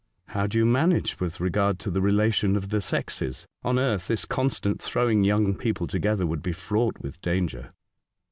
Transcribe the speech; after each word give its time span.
"How 0.35 0.47
do 0.47 0.57
you 0.57 0.65
manage 0.65 1.19
with 1.19 1.39
regard 1.39 1.77
to 1.81 1.91
the 1.91 2.01
relation 2.01 2.55
of 2.55 2.69
the 2.69 2.81
sexes? 2.81 3.45
On 3.61 3.77
earth 3.77 4.07
this 4.07 4.25
constant 4.25 4.81
throwing 4.81 5.23
young 5.23 5.53
people 5.53 5.85
together 5.85 6.25
would 6.25 6.41
be 6.41 6.53
fraught 6.53 6.97
with 7.01 7.21
danger." 7.21 7.69